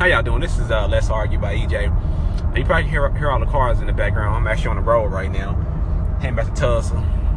How 0.00 0.06
y'all 0.06 0.22
doing? 0.22 0.40
This 0.40 0.56
is 0.58 0.70
uh, 0.70 0.88
Let's 0.88 1.10
Argue 1.10 1.38
by 1.38 1.54
EJ. 1.54 2.56
You 2.56 2.64
probably 2.64 2.88
hear, 2.88 3.14
hear 3.18 3.30
all 3.30 3.38
the 3.38 3.44
cars 3.44 3.80
in 3.80 3.86
the 3.86 3.92
background. 3.92 4.34
I'm 4.34 4.46
actually 4.46 4.68
on 4.68 4.76
the 4.76 4.82
road 4.82 5.08
right 5.08 5.30
now. 5.30 5.52
Heading 6.22 6.36
back 6.36 6.46
to 6.46 6.54
Tulsa. 6.58 6.94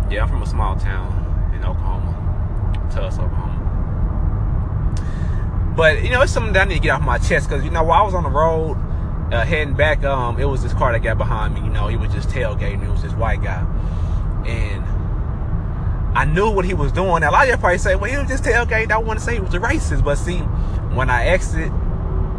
Yeah, 0.10 0.24
I'm 0.24 0.30
from 0.30 0.42
a 0.42 0.46
small 0.46 0.78
town 0.78 1.52
in 1.54 1.66
Oklahoma. 1.66 2.88
Tulsa, 2.90 3.24
Oklahoma. 3.24 3.60
But, 5.76 6.04
you 6.04 6.10
know, 6.12 6.22
it's 6.22 6.32
something 6.32 6.54
that 6.54 6.68
I 6.68 6.70
need 6.70 6.76
to 6.76 6.80
get 6.80 6.92
off 6.92 7.02
my 7.02 7.18
chest 7.18 7.50
because, 7.50 7.66
you 7.66 7.70
know, 7.70 7.84
while 7.84 8.02
I 8.02 8.06
was 8.06 8.14
on 8.14 8.24
the 8.24 8.30
road 8.30 8.78
uh, 9.34 9.44
heading 9.44 9.74
back, 9.74 10.06
um, 10.06 10.40
it 10.40 10.46
was 10.46 10.64
this 10.64 10.72
car 10.72 10.94
that 10.94 11.00
got 11.00 11.18
behind 11.18 11.56
me. 11.56 11.60
You 11.60 11.70
know, 11.70 11.90
he 11.90 11.98
was 11.98 12.14
just 12.14 12.30
tailgating. 12.30 12.82
It 12.86 12.90
was 12.90 13.02
this 13.04 13.12
white 13.12 13.44
guy. 13.44 13.60
And 14.48 14.86
I 16.18 16.24
knew 16.24 16.50
what 16.50 16.64
he 16.64 16.74
was 16.74 16.94
doing. 16.94 17.20
Now, 17.20 17.32
a 17.32 17.34
lot 17.34 17.44
of 17.44 17.50
you 17.50 17.58
probably 17.58 17.78
say, 17.80 17.96
well, 17.96 18.10
he 18.10 18.18
was 18.18 18.30
just 18.30 18.46
tailgating. 18.46 18.94
I 18.94 19.00
want 19.00 19.20
to 19.20 19.26
say 19.26 19.34
he 19.34 19.42
was 19.42 19.54
a 19.54 19.60
racist. 19.60 20.06
But 20.06 20.16
see, 20.16 20.38
when 20.96 21.10
I 21.10 21.26
exit 21.26 21.70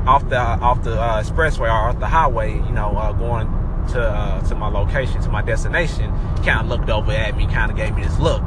off 0.07 0.29
the 0.29 0.39
off 0.39 0.82
the 0.84 1.00
uh, 1.00 1.23
expressway 1.23 1.69
or 1.69 1.88
off 1.88 1.98
the 1.98 2.06
highway, 2.06 2.55
you 2.55 2.73
know, 2.73 2.97
uh, 2.97 3.12
going 3.12 3.47
to 3.92 4.01
uh, 4.01 4.47
to 4.48 4.55
my 4.55 4.69
location, 4.69 5.20
to 5.23 5.28
my 5.30 5.42
destination, 5.42 6.11
kind 6.45 6.61
of 6.61 6.69
looked 6.69 6.91
over 6.91 7.12
at 7.12 7.37
me, 7.37 7.47
kind 7.47 7.70
of 7.70 7.77
gave 7.77 7.95
me 7.95 8.02
this 8.02 8.19
look. 8.19 8.42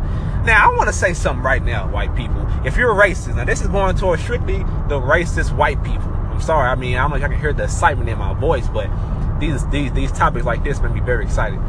Now, 0.45 0.72
I 0.72 0.76
want 0.76 0.88
to 0.88 0.94
say 0.94 1.14
something 1.14 1.44
right 1.44 1.64
now, 1.64 1.90
white 1.91 2.16
people. 2.16 2.45
If 2.66 2.78
you're 2.78 2.94
racist, 2.94 3.36
now 3.36 3.45
this 3.45 3.62
is 3.62 3.67
going 3.67 3.95
towards 3.98 4.22
strictly 4.22 4.59
the 4.88 5.00
racist 5.00 5.55
white 5.55 5.84
people. 5.84 6.08
I'm 6.08 6.41
sorry. 6.41 6.70
I 6.70 6.76
mean, 6.76 6.98
I'm 6.98 7.12
like 7.12 7.23
I 7.23 7.28
can 7.28 7.40
hear 7.40 7.54
the 7.54 7.64
excitement 7.64 8.09
in 8.09 8.17
my 8.17 8.34
voice, 8.34 8.67
but 8.67 8.89
these 9.39 9.66
these 9.67 9.92
these 9.94 10.12
topics 10.12 10.45
like 10.45 10.64
this 10.64 10.80
make 10.80 10.94
me 10.94 11.00
very 11.02 11.26
excited. 11.26 11.59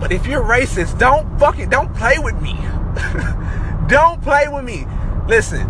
But 0.00 0.12
if 0.12 0.26
you're 0.26 0.42
racist, 0.42 0.98
don't 0.98 1.38
fucking 1.38 1.68
don't 1.68 1.94
play 1.94 2.18
with 2.18 2.40
me. 2.40 2.54
don't 3.86 4.20
play 4.22 4.48
with 4.48 4.64
me. 4.64 4.86
Listen, 5.28 5.68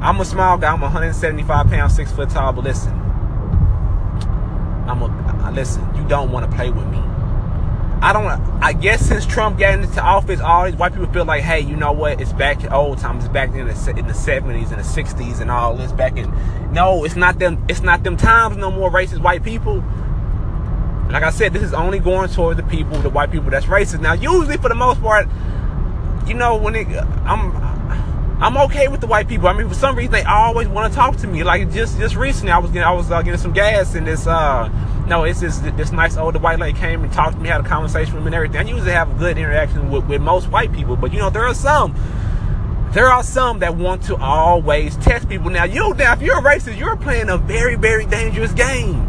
I'm 0.00 0.18
a 0.18 0.24
small 0.24 0.56
guy. 0.56 0.72
I'm 0.72 0.80
175 0.80 1.68
pounds, 1.68 1.94
six 1.94 2.10
foot 2.10 2.30
tall. 2.30 2.52
But 2.52 2.64
listen, 2.64 2.92
I'm 4.88 5.02
a 5.02 5.50
listen. 5.52 5.82
You 5.94 6.06
don't 6.08 6.30
want 6.32 6.50
to 6.50 6.56
play 6.56 6.70
with 6.70 6.86
me. 6.86 6.98
I 8.02 8.14
don't. 8.14 8.26
I 8.62 8.72
guess 8.72 9.06
since 9.06 9.26
Trump 9.26 9.58
got 9.58 9.78
into 9.78 10.00
office, 10.00 10.40
all 10.40 10.64
these 10.64 10.74
white 10.74 10.92
people 10.92 11.12
feel 11.12 11.26
like, 11.26 11.42
hey, 11.42 11.60
you 11.60 11.76
know 11.76 11.92
what? 11.92 12.18
It's 12.18 12.32
back 12.32 12.60
to 12.60 12.74
old 12.74 12.98
times. 12.98 13.24
It's 13.24 13.32
back 13.32 13.50
in 13.50 13.66
the 13.66 13.94
in 13.96 14.06
the 14.06 14.14
70s 14.14 14.70
and 14.72 14.78
the 14.78 15.02
60s 15.02 15.40
and 15.40 15.50
all 15.50 15.76
this. 15.76 15.92
Back 15.92 16.16
in 16.16 16.32
no, 16.72 17.04
it's 17.04 17.16
not 17.16 17.38
them. 17.38 17.62
It's 17.68 17.82
not 17.82 18.02
them 18.02 18.16
times 18.16 18.56
no 18.56 18.70
more. 18.70 18.90
Racist 18.90 19.20
white 19.20 19.44
people. 19.44 19.84
Like 21.10 21.24
I 21.24 21.30
said, 21.30 21.52
this 21.52 21.62
is 21.62 21.74
only 21.74 21.98
going 21.98 22.30
toward 22.30 22.56
the 22.56 22.62
people, 22.62 22.96
the 23.00 23.10
white 23.10 23.30
people 23.30 23.50
that's 23.50 23.66
racist. 23.66 24.00
Now, 24.00 24.14
usually 24.14 24.56
for 24.56 24.68
the 24.68 24.76
most 24.76 25.02
part, 25.02 25.28
you 26.26 26.34
know, 26.34 26.56
when 26.56 26.76
it, 26.76 26.86
I'm 26.86 27.52
I'm 28.40 28.56
okay 28.56 28.88
with 28.88 29.02
the 29.02 29.06
white 29.06 29.28
people. 29.28 29.48
I 29.48 29.52
mean, 29.52 29.68
for 29.68 29.74
some 29.74 29.96
reason, 29.96 30.12
they 30.12 30.22
always 30.22 30.66
want 30.66 30.90
to 30.90 30.96
talk 30.96 31.16
to 31.18 31.26
me. 31.26 31.44
Like 31.44 31.70
just 31.72 31.98
just 31.98 32.16
recently, 32.16 32.52
I 32.52 32.58
was 32.58 32.70
getting 32.70 32.86
I 32.86 32.92
was 32.92 33.10
uh, 33.10 33.20
getting 33.20 33.38
some 33.38 33.52
gas, 33.52 33.94
and 33.94 34.06
this 34.06 34.26
uh 34.26 34.68
no, 35.06 35.24
it's 35.24 35.40
this 35.40 35.58
this 35.58 35.92
nice 35.92 36.16
older 36.16 36.38
white 36.38 36.58
lady 36.58 36.78
came 36.78 37.04
and 37.04 37.12
talked 37.12 37.34
to 37.34 37.42
me, 37.42 37.50
had 37.50 37.60
a 37.60 37.68
conversation 37.68 38.14
with 38.14 38.22
me, 38.22 38.28
and 38.28 38.34
everything. 38.36 38.56
I 38.56 38.70
usually 38.70 38.92
have 38.92 39.10
a 39.10 39.18
good 39.18 39.36
interaction 39.36 39.90
with, 39.90 40.06
with 40.06 40.22
most 40.22 40.48
white 40.48 40.72
people, 40.72 40.96
but 40.96 41.12
you 41.12 41.18
know, 41.18 41.28
there 41.28 41.44
are 41.44 41.54
some. 41.54 41.94
There 42.92 43.06
are 43.06 43.22
some 43.22 43.60
that 43.60 43.76
want 43.76 44.02
to 44.04 44.16
always 44.16 44.96
test 44.96 45.28
people. 45.28 45.50
Now, 45.50 45.62
you 45.62 45.94
now, 45.94 46.12
if 46.14 46.22
you're 46.22 46.38
a 46.38 46.42
racist, 46.42 46.76
you're 46.76 46.96
playing 46.96 47.28
a 47.28 47.36
very, 47.36 47.76
very 47.76 48.06
dangerous 48.06 48.52
game. 48.52 49.06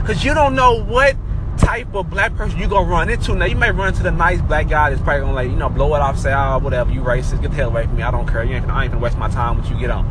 Because 0.00 0.24
you 0.24 0.34
don't 0.34 0.54
know 0.54 0.80
what 0.80 1.16
type 1.60 1.94
of 1.94 2.10
black 2.10 2.34
person 2.34 2.58
you 2.58 2.68
gonna 2.68 2.88
run 2.88 3.08
into. 3.08 3.34
Now 3.34 3.44
you 3.44 3.56
may 3.56 3.70
run 3.70 3.88
into 3.88 4.02
the 4.02 4.10
nice 4.10 4.40
black 4.40 4.68
guy 4.68 4.90
that's 4.90 5.02
probably 5.02 5.20
gonna 5.20 5.34
like, 5.34 5.50
you 5.50 5.56
know, 5.56 5.68
blow 5.68 5.94
it 5.94 6.00
off, 6.00 6.18
say, 6.18 6.32
oh, 6.32 6.58
whatever, 6.58 6.90
you 6.90 7.00
racist, 7.00 7.42
get 7.42 7.50
the 7.50 7.56
hell 7.56 7.68
away 7.68 7.84
from 7.84 7.96
me. 7.96 8.02
I 8.02 8.10
don't 8.10 8.26
care. 8.26 8.42
You 8.42 8.56
ain't 8.56 8.68
I 8.68 8.84
ain't 8.84 8.92
gonna 8.92 9.02
waste 9.02 9.18
my 9.18 9.28
time 9.28 9.56
with 9.56 9.70
you. 9.70 9.78
Get 9.78 9.90
on. 9.90 10.08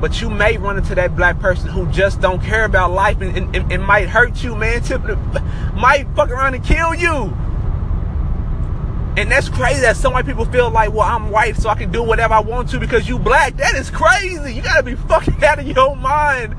But 0.00 0.20
you 0.20 0.28
may 0.28 0.58
run 0.58 0.76
into 0.76 0.96
that 0.96 1.14
black 1.14 1.38
person 1.38 1.68
who 1.68 1.86
just 1.92 2.20
don't 2.20 2.42
care 2.42 2.64
about 2.64 2.90
life 2.90 3.20
and, 3.20 3.54
and 3.54 3.82
might 3.84 4.08
hurt 4.08 4.42
you, 4.42 4.56
man. 4.56 4.82
Tip, 4.82 5.02
might 5.74 6.06
fuck 6.16 6.30
around 6.30 6.54
and 6.54 6.64
kill 6.64 6.94
you. 6.94 7.32
And 9.16 9.30
that's 9.30 9.48
crazy 9.48 9.82
that 9.82 9.96
some 9.96 10.14
white 10.14 10.26
people 10.26 10.46
feel 10.46 10.70
like, 10.70 10.92
well, 10.92 11.02
I'm 11.02 11.30
white, 11.30 11.56
so 11.56 11.68
I 11.68 11.76
can 11.76 11.92
do 11.92 12.02
whatever 12.02 12.34
I 12.34 12.40
want 12.40 12.70
to 12.70 12.80
because 12.80 13.08
you 13.08 13.18
black. 13.18 13.56
That 13.58 13.76
is 13.76 13.90
crazy. 13.90 14.54
You 14.54 14.62
gotta 14.62 14.82
be 14.82 14.94
fucking 15.08 15.42
out 15.44 15.60
of 15.60 15.68
your 15.68 15.94
mind 15.94 16.56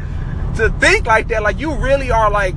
to 0.55 0.69
think 0.79 1.05
like 1.05 1.27
that. 1.29 1.43
Like 1.43 1.59
you 1.59 1.73
really 1.75 2.11
are 2.11 2.31
like 2.31 2.55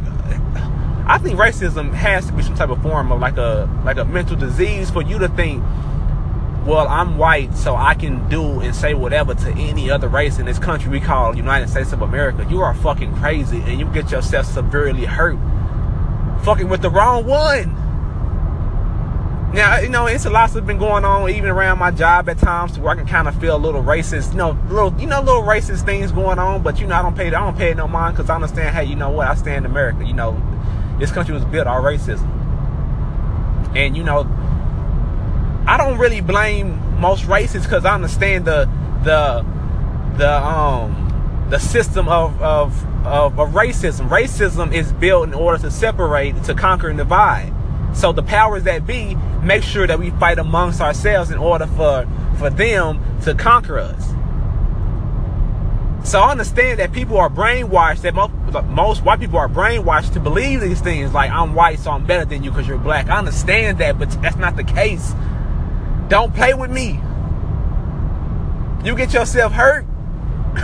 I 1.09 1.19
think 1.19 1.39
racism 1.39 1.93
has 1.93 2.27
to 2.27 2.33
be 2.33 2.43
some 2.43 2.57
type 2.57 2.71
of 2.71 2.83
form 2.83 3.13
of 3.13 3.21
like 3.21 3.37
a 3.37 3.71
like 3.85 3.97
a 3.97 4.05
mental 4.05 4.37
disease 4.37 4.91
for 4.91 5.03
you 5.03 5.19
to 5.21 5.29
think, 5.29 5.63
well, 6.67 6.89
I'm 6.89 7.17
white, 7.17 7.57
so 7.57 7.77
I 7.77 7.95
can 7.95 8.29
do 8.29 8.61
and 8.61 8.75
say 8.75 8.93
whatever 8.95 9.35
to 9.35 9.51
any 9.53 9.89
other 9.89 10.09
race 10.09 10.41
in 10.41 10.47
this 10.47 10.59
country 10.59 10.91
we 10.91 10.99
call 10.99 11.37
United 11.37 11.69
States 11.69 11.93
of 11.93 12.03
America. 12.03 12.45
You 12.51 12.61
are 12.61 12.75
fucking 12.75 13.15
crazy, 13.17 13.61
and 13.61 13.79
you 13.79 13.87
get 13.87 14.11
yourself 14.11 14.47
severely 14.47 15.05
hurt, 15.05 15.39
fucking 16.45 16.69
with 16.69 16.83
the 16.83 16.91
wrong 16.91 17.25
one. 17.25 17.73
Now, 19.53 19.79
you 19.79 19.89
know, 19.89 20.07
it's 20.07 20.27
a 20.27 20.31
lot 20.31 20.51
that's 20.51 20.67
been 20.67 20.77
going 20.77 21.05
on 21.05 21.31
even 21.31 21.49
around 21.49 21.79
my 21.79 21.93
job 21.93 22.29
at 22.29 22.39
times 22.39 22.79
where 22.79 22.93
I 22.93 22.97
can 22.97 23.07
kind 23.07 23.29
of 23.29 23.41
feel 23.41 23.55
a 23.55 23.59
little 23.59 23.83
racist, 23.83 24.33
you 24.33 24.39
know, 24.39 24.59
little, 24.69 24.93
you 25.01 25.07
know, 25.07 25.23
little 25.23 25.45
racist 25.45 25.87
things 25.87 26.11
going 26.11 26.41
on. 26.41 26.63
But 26.63 26.81
you 26.81 26.89
know, 26.89 26.97
I 26.97 27.03
don't 27.03 27.17
pay, 27.17 27.29
I 27.29 27.31
don't 27.31 27.57
pay 27.57 27.73
no 27.75 27.87
mind 27.87 28.17
because 28.17 28.29
I 28.29 28.35
understand. 28.35 28.75
Hey, 28.75 28.85
you 28.85 28.97
know 28.97 29.11
what? 29.11 29.29
I 29.29 29.35
stand 29.37 29.65
America. 29.65 30.05
You 30.05 30.13
know, 30.15 30.33
this 30.99 31.11
country 31.11 31.35
was 31.35 31.45
built 31.45 31.67
on 31.67 31.83
racism. 31.83 32.29
And 33.77 33.97
you 33.97 34.05
know, 34.05 34.21
I 35.67 35.77
don't 35.77 35.99
really 35.99 36.21
blame 36.21 37.01
most 37.01 37.27
races 37.27 37.65
because 37.65 37.85
I 37.85 37.95
understand 37.95 38.45
the 38.45 38.71
the 39.03 39.45
the 40.17 40.33
um 40.45 41.47
the 41.51 41.59
system 41.59 42.09
of, 42.09 42.41
of 42.41 43.07
of 43.07 43.39
of 43.39 43.51
racism. 43.51 44.09
Racism 44.09 44.73
is 44.73 44.93
built 44.93 45.29
in 45.29 45.35
order 45.35 45.59
to 45.63 45.71
separate, 45.71 46.43
to 46.45 46.55
conquer 46.55 46.89
and 46.89 46.99
divide. 46.99 47.53
So 47.95 48.13
the 48.13 48.23
powers 48.23 48.65
that 48.65 48.87
be 48.87 49.15
make 49.43 49.63
sure 49.63 49.87
that 49.87 49.99
we 49.99 50.11
fight 50.11 50.39
amongst 50.39 50.81
ourselves 50.81 51.31
in 51.31 51.39
order 51.39 51.67
for 51.67 52.07
for 52.39 52.51
them 52.51 53.01
to 53.23 53.35
conquer 53.35 53.79
us. 53.79 54.13
So 56.07 56.21
I 56.21 56.31
understand 56.31 56.79
that 56.79 56.93
people 56.93 57.17
are 57.17 57.29
brainwashed, 57.29 58.03
that 58.03 58.15
most, 58.15 58.33
most 58.69 59.05
white 59.05 59.19
people 59.19 59.41
are 59.41 59.49
brainwashed 59.49 60.13
to 60.13 60.21
believe 60.21 60.61
these 60.61 60.81
things 60.81 61.13
like 61.13 61.33
I'm 61.33 61.53
white, 61.53 61.81
so 61.81 61.91
I'm 61.91 62.07
better 62.07 62.25
than 62.25 62.45
you 62.45 62.53
because 62.53 62.69
you're 62.69 62.79
black. 62.79 63.09
I 63.09 63.19
understand 63.19 63.79
that, 63.79 63.99
but 63.99 64.11
that's 64.23 64.37
not 64.37 64.55
the 64.55 64.63
case. 64.63 65.15
Don't 66.07 66.33
play 66.33 66.55
with 66.55 66.71
me. 66.71 67.01
You 68.85 68.95
get 68.95 69.13
yourself 69.13 69.53
hurt. 69.53 69.85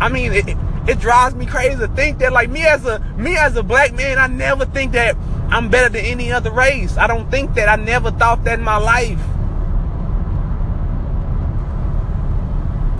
I 0.00 0.08
mean, 0.10 0.32
it, 0.32 0.58
it 0.88 0.98
drives 0.98 1.36
me 1.36 1.46
crazy 1.46 1.78
to 1.78 1.86
think 1.86 2.18
that 2.18 2.32
like 2.32 2.50
me 2.50 2.66
as 2.66 2.84
a 2.86 2.98
me 3.16 3.36
as 3.36 3.54
a 3.54 3.62
black 3.62 3.94
man, 3.94 4.18
I 4.18 4.26
never 4.26 4.66
think 4.66 4.92
that 4.92 5.16
I'm 5.48 5.68
better 5.68 5.90
than 5.90 6.04
any 6.04 6.32
other 6.32 6.50
race. 6.50 6.96
I 6.96 7.06
don't 7.06 7.30
think 7.30 7.54
that. 7.54 7.68
I 7.68 7.76
never 7.76 8.10
thought 8.10 8.42
that 8.44 8.58
in 8.58 8.64
my 8.64 8.78
life. 8.78 9.20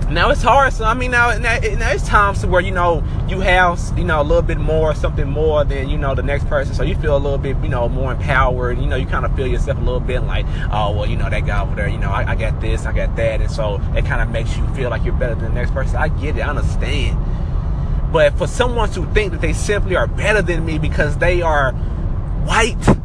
Now 0.09 0.31
it's 0.31 0.41
hard. 0.41 0.73
So 0.73 0.85
I 0.85 0.95
mean, 0.95 1.11
now, 1.11 1.37
now, 1.37 1.59
now 1.59 1.91
it's 1.91 2.07
times 2.07 2.43
where 2.43 2.61
you 2.61 2.71
know 2.71 3.03
you 3.27 3.41
have 3.41 3.79
you 3.95 4.03
know 4.03 4.19
a 4.19 4.23
little 4.23 4.41
bit 4.41 4.57
more, 4.57 4.95
something 4.95 5.29
more 5.29 5.63
than 5.63 5.87
you 5.87 5.99
know 5.99 6.15
the 6.15 6.23
next 6.23 6.47
person. 6.47 6.73
So 6.73 6.81
you 6.81 6.95
feel 6.95 7.15
a 7.15 7.19
little 7.19 7.37
bit 7.37 7.57
you 7.61 7.69
know 7.69 7.87
more 7.87 8.13
empowered. 8.13 8.79
You 8.79 8.87
know, 8.87 8.95
you 8.95 9.05
kind 9.05 9.23
of 9.23 9.35
feel 9.35 9.45
yourself 9.45 9.77
a 9.77 9.81
little 9.81 9.99
bit 9.99 10.21
like, 10.21 10.47
oh 10.71 10.91
well, 10.93 11.05
you 11.05 11.15
know 11.15 11.29
that 11.29 11.45
guy 11.45 11.61
over 11.61 11.75
there. 11.75 11.87
You 11.87 11.99
know, 11.99 12.09
I, 12.09 12.31
I 12.31 12.35
got 12.35 12.59
this, 12.59 12.87
I 12.87 12.91
got 12.91 13.15
that, 13.17 13.41
and 13.41 13.51
so 13.51 13.75
it 13.95 14.03
kind 14.05 14.21
of 14.21 14.29
makes 14.31 14.57
you 14.57 14.67
feel 14.73 14.89
like 14.89 15.03
you're 15.03 15.13
better 15.13 15.35
than 15.35 15.43
the 15.43 15.51
next 15.51 15.75
person. 15.75 15.97
I 15.97 16.07
get 16.07 16.37
it, 16.37 16.41
I 16.41 16.49
understand. 16.49 18.11
But 18.11 18.35
for 18.35 18.47
someone 18.47 18.89
to 18.93 19.05
think 19.13 19.31
that 19.33 19.41
they 19.41 19.53
simply 19.53 19.95
are 19.95 20.07
better 20.07 20.41
than 20.41 20.65
me 20.65 20.79
because 20.79 21.19
they 21.19 21.43
are 21.43 21.73
white. 22.45 22.89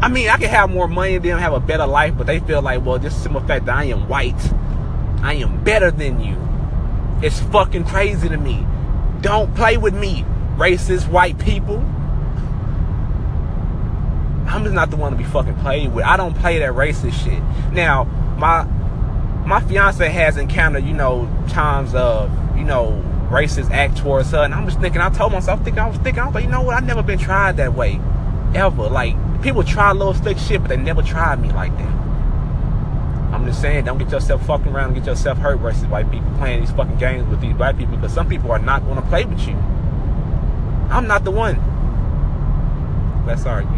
I 0.00 0.08
mean, 0.08 0.28
I 0.28 0.36
can 0.36 0.50
have 0.50 0.68
more 0.68 0.86
money 0.86 1.14
than 1.14 1.22
them, 1.22 1.38
have 1.38 1.54
a 1.54 1.60
better 1.60 1.86
life, 1.86 2.14
but 2.16 2.26
they 2.26 2.40
feel 2.40 2.60
like, 2.60 2.84
well, 2.84 2.98
just 2.98 3.22
simple 3.22 3.40
fact 3.40 3.64
that 3.64 3.76
I 3.76 3.84
am 3.84 4.06
white 4.06 4.38
I 5.22 5.34
am 5.34 5.62
better 5.64 5.90
than 5.90 6.20
you. 6.20 6.36
It's 7.22 7.40
fucking 7.40 7.84
crazy 7.84 8.28
to 8.28 8.36
me. 8.36 8.66
Don't 9.20 9.54
play 9.54 9.76
with 9.76 9.94
me, 9.94 10.24
racist 10.56 11.08
white 11.08 11.38
people. 11.38 11.78
I'm 14.46 14.62
just 14.64 14.74
not 14.74 14.90
the 14.90 14.96
one 14.96 15.12
to 15.12 15.18
be 15.18 15.24
fucking 15.24 15.56
played 15.56 15.92
with. 15.92 16.04
I 16.04 16.16
don't 16.16 16.34
play 16.34 16.58
that 16.60 16.72
racist 16.72 17.24
shit. 17.24 17.42
Now, 17.72 18.04
my 18.38 18.64
my 19.44 19.60
fiance 19.60 20.06
has 20.08 20.36
encountered, 20.36 20.84
you 20.84 20.92
know, 20.92 21.28
times 21.48 21.94
of, 21.94 22.30
you 22.56 22.64
know, 22.64 23.02
racist 23.30 23.70
act 23.70 23.98
towards 23.98 24.30
her, 24.30 24.42
and 24.42 24.54
I'm 24.54 24.66
just 24.66 24.80
thinking. 24.80 25.00
I 25.00 25.10
told 25.10 25.32
myself, 25.32 25.60
I 25.60 25.64
think 25.64 25.78
I 25.78 25.88
was 25.88 25.98
thinking, 25.98 26.22
I 26.22 26.26
was 26.26 26.34
like, 26.34 26.44
you 26.44 26.50
know 26.50 26.62
what? 26.62 26.76
I've 26.76 26.86
never 26.86 27.02
been 27.02 27.18
tried 27.18 27.56
that 27.58 27.74
way, 27.74 28.00
ever. 28.54 28.88
Like 28.88 29.16
people 29.42 29.64
try 29.64 29.92
little 29.92 30.14
slick 30.14 30.38
shit, 30.38 30.62
but 30.62 30.68
they 30.68 30.76
never 30.76 31.02
tried 31.02 31.40
me 31.40 31.50
like 31.50 31.76
that. 31.76 32.07
I'm 33.38 33.46
just 33.46 33.60
saying, 33.60 33.84
don't 33.84 33.98
get 33.98 34.10
yourself 34.10 34.44
fucking 34.46 34.72
around 34.72 34.86
and 34.86 34.96
get 34.96 35.06
yourself 35.06 35.38
hurt 35.38 35.60
versus 35.60 35.86
white 35.86 36.10
people 36.10 36.28
playing 36.38 36.60
these 36.60 36.72
fucking 36.72 36.98
games 36.98 37.28
with 37.28 37.40
these 37.40 37.54
black 37.54 37.78
people 37.78 37.94
because 37.94 38.12
some 38.12 38.28
people 38.28 38.50
are 38.50 38.58
not 38.58 38.82
going 38.82 38.96
to 38.96 39.02
play 39.02 39.24
with 39.24 39.46
you. 39.46 39.54
I'm 40.90 41.06
not 41.06 41.22
the 41.22 41.30
one. 41.30 41.56
Let's 43.28 43.46
argue. 43.46 43.77